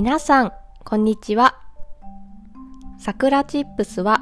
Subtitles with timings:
[0.00, 0.52] 皆さん、
[0.84, 1.56] こんにちは。
[3.00, 4.20] さくらチップスは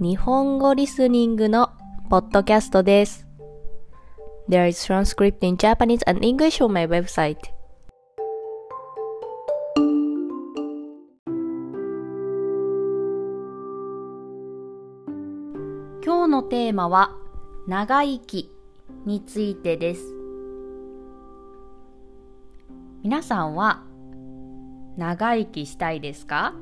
[0.00, 1.70] 日本語リスニングの
[2.10, 3.24] ポッドキャストです。
[4.48, 7.36] There is transcript in Japanese and English on my website.
[16.04, 17.12] 今日のテーマは
[17.68, 18.50] 長生き
[19.06, 20.02] についてです。
[23.04, 23.84] 皆さんは
[24.98, 26.54] 長生きしたいですか？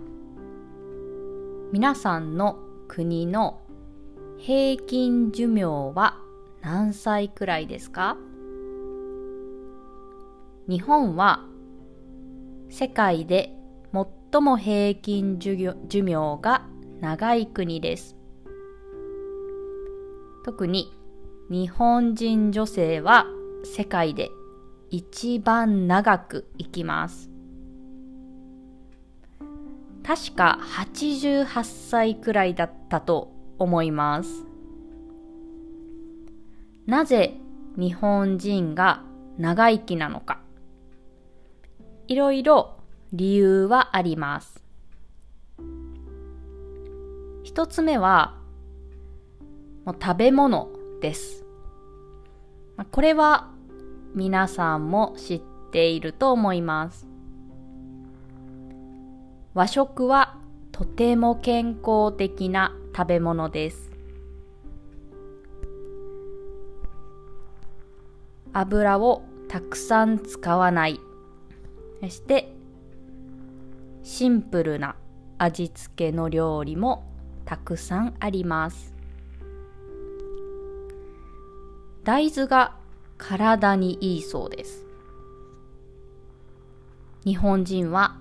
[1.72, 3.62] 皆さんの国の
[4.36, 6.18] 平均寿命は
[6.60, 8.18] 何歳くらいですか？
[10.68, 11.46] 日本は
[12.68, 13.54] 世界で
[14.30, 15.56] 最も平均寿
[16.02, 16.66] 命が
[17.00, 18.16] 長い国です。
[20.44, 20.92] 特に
[21.48, 23.24] 日本人女性は
[23.64, 24.28] 世界で
[24.90, 27.30] 一番長く生きます。
[30.06, 34.44] 確か88歳くらいだったと思います。
[36.86, 37.34] なぜ
[37.76, 39.02] 日本人が
[39.36, 40.38] 長生きなのか。
[42.06, 42.76] いろいろ
[43.12, 44.62] 理由はあります。
[47.42, 48.36] 一つ目は、
[49.84, 50.68] もう食べ物
[51.00, 51.44] です。
[52.92, 53.50] これは
[54.14, 57.15] 皆さんも知っていると思います。
[59.56, 60.36] 和食は
[60.70, 63.90] とても健康的な食べ物です。
[68.52, 71.00] 油をたくさん使わない。
[72.02, 72.52] そして、
[74.02, 74.94] シンプルな
[75.38, 77.10] 味付けの料理も
[77.46, 78.94] たくさんあります。
[82.04, 82.76] 大豆が
[83.16, 84.84] 体にいいそうです。
[87.24, 88.18] 日本人は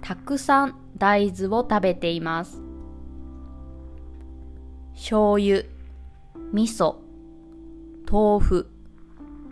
[0.00, 2.62] たくさん大豆を食べています。
[4.94, 5.64] 醤油、
[6.52, 6.96] 味噌、
[8.10, 8.70] 豆腐、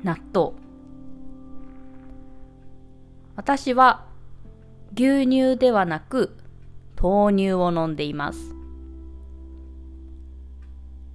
[0.03, 0.53] 納豆。
[3.37, 4.07] 私は
[4.95, 6.37] 牛乳ではなく
[7.01, 8.55] 豆乳を飲んでいます。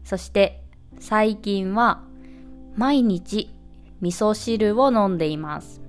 [0.04, 0.62] そして
[1.00, 2.04] 最近は
[2.76, 3.54] 毎日
[4.02, 5.82] 味噌汁を飲んでいます。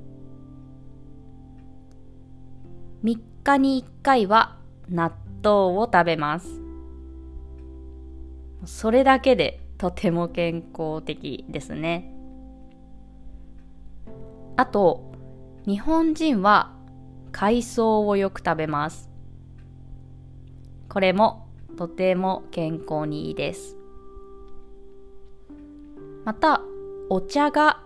[3.04, 4.56] 3日に1回は
[4.88, 6.48] 納豆を食べます。
[8.64, 12.14] それだけでとても健康的ですね。
[14.56, 15.12] あと、
[15.66, 16.72] 日本人は
[17.32, 19.10] 海藻をよく食べます。
[20.88, 23.76] これもとても健康にいいです。
[26.24, 26.62] また、
[27.08, 27.80] お茶が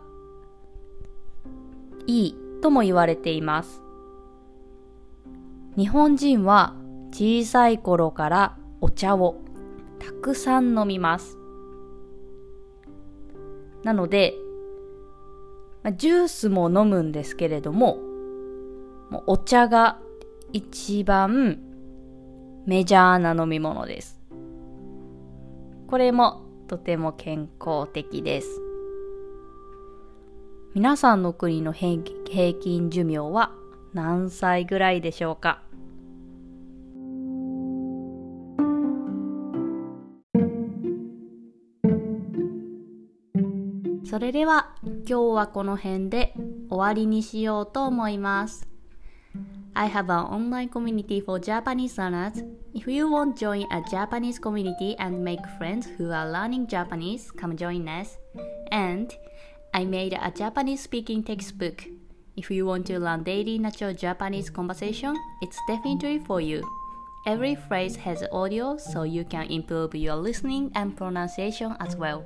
[2.07, 3.86] いいとも言われています。
[5.77, 6.75] 日本人は
[7.11, 9.43] 小さい頃からお茶を
[9.99, 11.37] たくさん飲みます。
[13.83, 14.35] なので、
[15.97, 17.99] ジュースも飲むんですけれども、
[19.11, 19.99] もうお茶が
[20.53, 21.59] 一番
[22.67, 24.21] メジャーな飲み物です。
[25.89, 28.63] これもとても健康的です。
[30.75, 32.03] 皆さんの国の平
[32.55, 33.53] 均寿命は
[33.93, 35.63] 何歳ぐらいでしょうか？
[44.06, 46.34] それでは今日はこの辺で
[46.70, 48.68] 終わりにしようと思います。
[49.74, 52.44] I have an online community for Japanese learners.
[52.74, 57.32] If you want to join a Japanese community and make friends who are learning Japanese,
[57.32, 58.18] come join us.
[58.72, 59.10] And
[59.74, 61.86] I made a Japanese speaking textbook.
[62.36, 66.64] If you want to learn daily natural Japanese conversation, it's definitely for you.
[67.26, 72.26] Every phrase has audio so you can improve your listening and pronunciation as well.